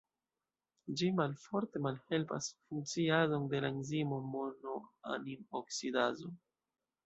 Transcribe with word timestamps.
Ĝi 1.01 1.09
malforte 1.19 1.81
malhelpas 1.87 2.49
funkciadon 2.63 3.47
de 3.53 3.61
la 3.67 3.71
enzimo 3.77 4.21
monoamin-oksidazo. 4.33 6.35